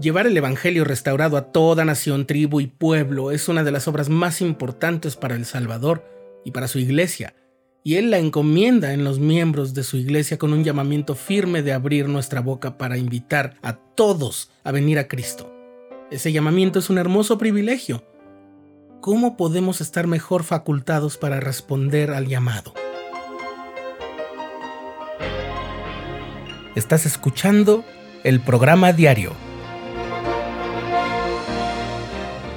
[0.00, 4.08] Llevar el Evangelio restaurado a toda nación, tribu y pueblo es una de las obras
[4.08, 6.04] más importantes para el Salvador
[6.44, 7.34] y para su iglesia,
[7.84, 11.72] y Él la encomienda en los miembros de su iglesia con un llamamiento firme de
[11.72, 15.54] abrir nuestra boca para invitar a todos a venir a Cristo.
[16.10, 18.04] Ese llamamiento es un hermoso privilegio.
[19.00, 22.74] ¿Cómo podemos estar mejor facultados para responder al llamado?
[26.74, 27.84] Estás escuchando
[28.24, 29.53] el programa diario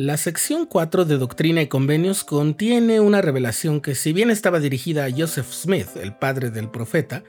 [0.00, 5.04] La sección 4 de Doctrina y Convenios contiene una revelación que si bien estaba dirigida
[5.04, 7.24] a Joseph Smith, el padre del profeta,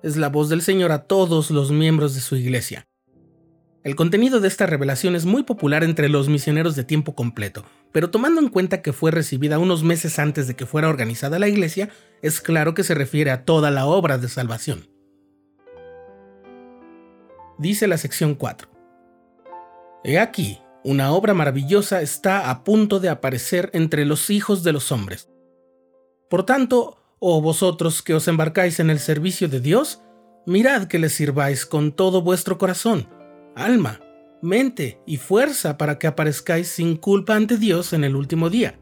[0.00, 2.86] es la voz del Señor a todos los miembros de su iglesia.
[3.82, 8.10] El contenido de esta revelación es muy popular entre los misioneros de tiempo completo, pero
[8.10, 11.88] tomando en cuenta que fue recibida unos meses antes de que fuera organizada la iglesia,
[12.22, 14.88] es claro que se refiere a toda la obra de salvación.
[17.58, 18.68] Dice la sección 4.
[20.04, 24.92] He aquí, una obra maravillosa está a punto de aparecer entre los hijos de los
[24.92, 25.30] hombres.
[26.28, 30.02] Por tanto, oh vosotros que os embarcáis en el servicio de Dios,
[30.46, 33.08] mirad que le sirváis con todo vuestro corazón,
[33.56, 34.00] alma,
[34.42, 38.78] mente y fuerza para que aparezcáis sin culpa ante Dios en el último día.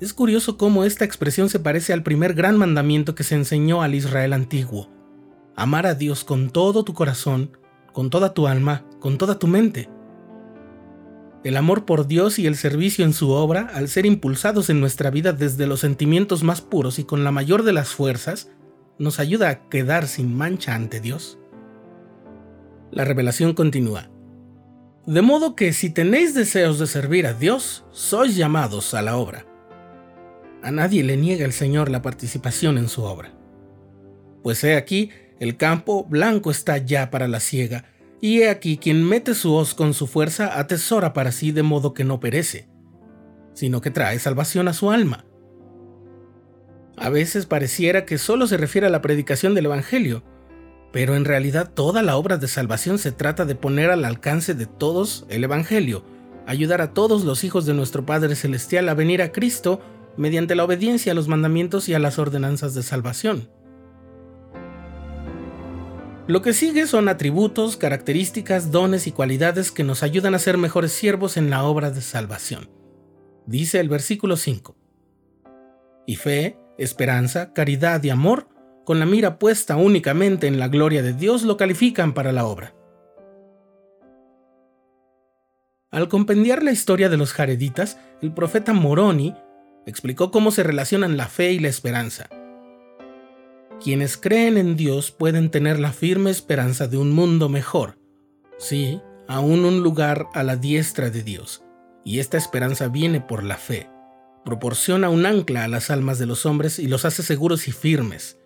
[0.00, 3.94] Es curioso cómo esta expresión se parece al primer gran mandamiento que se enseñó al
[3.94, 4.90] Israel antiguo.
[5.56, 7.56] Amar a Dios con todo tu corazón,
[7.92, 9.88] con toda tu alma, con toda tu mente.
[11.44, 15.10] El amor por Dios y el servicio en su obra, al ser impulsados en nuestra
[15.10, 18.50] vida desde los sentimientos más puros y con la mayor de las fuerzas,
[18.98, 21.38] nos ayuda a quedar sin mancha ante Dios.
[22.90, 24.08] La revelación continúa.
[25.06, 29.44] De modo que si tenéis deseos de servir a Dios, sois llamados a la obra.
[30.62, 33.34] A nadie le niega el Señor la participación en su obra.
[34.42, 37.84] Pues he aquí, el campo blanco está ya para la siega,
[38.24, 41.92] y he aquí quien mete su hoz con su fuerza atesora para sí de modo
[41.92, 42.70] que no perece,
[43.52, 45.26] sino que trae salvación a su alma.
[46.96, 50.24] A veces pareciera que solo se refiere a la predicación del Evangelio,
[50.90, 54.64] pero en realidad toda la obra de salvación se trata de poner al alcance de
[54.64, 56.02] todos el Evangelio,
[56.46, 59.82] ayudar a todos los hijos de nuestro Padre Celestial a venir a Cristo
[60.16, 63.50] mediante la obediencia a los mandamientos y a las ordenanzas de salvación.
[66.26, 70.92] Lo que sigue son atributos, características, dones y cualidades que nos ayudan a ser mejores
[70.92, 72.70] siervos en la obra de salvación.
[73.44, 74.74] Dice el versículo 5.
[76.06, 78.48] Y fe, esperanza, caridad y amor,
[78.86, 82.74] con la mira puesta únicamente en la gloria de Dios, lo califican para la obra.
[85.90, 89.34] Al compendiar la historia de los jareditas, el profeta Moroni
[89.84, 92.30] explicó cómo se relacionan la fe y la esperanza
[93.84, 97.98] quienes creen en Dios pueden tener la firme esperanza de un mundo mejor,
[98.56, 101.62] sí, aún un lugar a la diestra de Dios,
[102.02, 103.90] y esta esperanza viene por la fe.
[104.42, 108.38] Proporciona un ancla a las almas de los hombres y los hace seguros y firmes,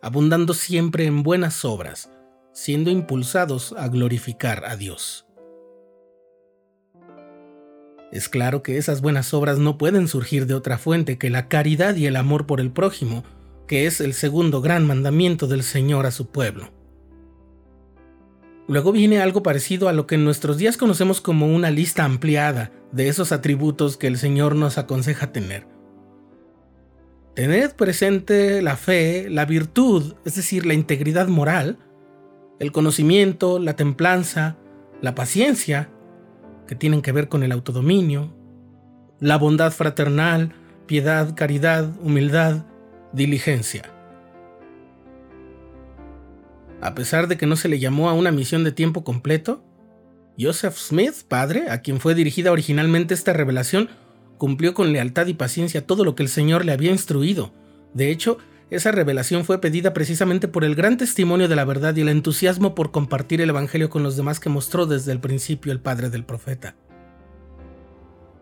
[0.00, 2.10] abundando siempre en buenas obras,
[2.54, 5.26] siendo impulsados a glorificar a Dios.
[8.12, 11.96] Es claro que esas buenas obras no pueden surgir de otra fuente que la caridad
[11.96, 13.24] y el amor por el prójimo,
[13.66, 16.70] que es el segundo gran mandamiento del Señor a su pueblo.
[18.68, 22.72] Luego viene algo parecido a lo que en nuestros días conocemos como una lista ampliada
[22.90, 25.66] de esos atributos que el Señor nos aconseja tener.
[27.34, 31.78] Tened presente la fe, la virtud, es decir, la integridad moral,
[32.58, 34.56] el conocimiento, la templanza,
[35.02, 35.90] la paciencia,
[36.66, 38.34] que tienen que ver con el autodominio,
[39.20, 40.54] la bondad fraternal,
[40.86, 42.64] piedad, caridad, humildad,
[43.16, 43.90] diligencia.
[46.82, 49.64] A pesar de que no se le llamó a una misión de tiempo completo,
[50.38, 53.88] Joseph Smith, padre, a quien fue dirigida originalmente esta revelación,
[54.36, 57.54] cumplió con lealtad y paciencia todo lo que el Señor le había instruido.
[57.94, 58.36] De hecho,
[58.68, 62.74] esa revelación fue pedida precisamente por el gran testimonio de la verdad y el entusiasmo
[62.74, 66.24] por compartir el Evangelio con los demás que mostró desde el principio el padre del
[66.24, 66.76] profeta.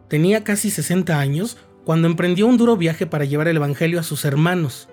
[0.09, 4.25] Tenía casi 60 años cuando emprendió un duro viaje para llevar el Evangelio a sus
[4.25, 4.89] hermanos.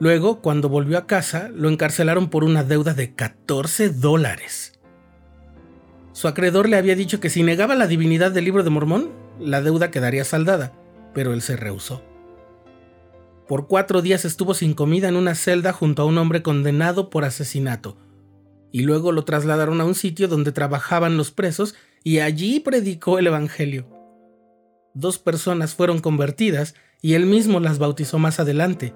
[0.00, 4.78] Luego, cuando volvió a casa, lo encarcelaron por una deuda de 14 dólares.
[6.12, 9.60] Su acreedor le había dicho que si negaba la divinidad del libro de Mormón, la
[9.60, 10.72] deuda quedaría saldada,
[11.14, 12.02] pero él se rehusó.
[13.48, 17.24] Por cuatro días estuvo sin comida en una celda junto a un hombre condenado por
[17.24, 17.96] asesinato,
[18.70, 21.74] y luego lo trasladaron a un sitio donde trabajaban los presos
[22.04, 23.97] y allí predicó el Evangelio.
[24.94, 28.94] Dos personas fueron convertidas y él mismo las bautizó más adelante.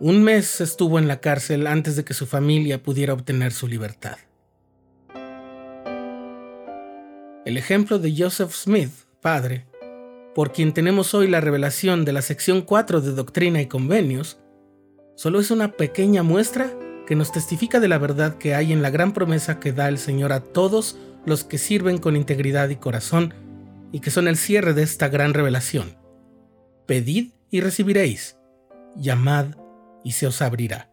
[0.00, 4.16] Un mes estuvo en la cárcel antes de que su familia pudiera obtener su libertad.
[7.44, 9.66] El ejemplo de Joseph Smith, padre,
[10.34, 14.38] por quien tenemos hoy la revelación de la sección 4 de Doctrina y Convenios,
[15.14, 16.72] solo es una pequeña muestra
[17.06, 19.98] que nos testifica de la verdad que hay en la gran promesa que da el
[19.98, 23.34] Señor a todos los que sirven con integridad y corazón
[23.92, 25.98] y que son el cierre de esta gran revelación.
[26.86, 28.38] Pedid y recibiréis,
[28.96, 29.54] llamad
[30.02, 30.91] y se os abrirá.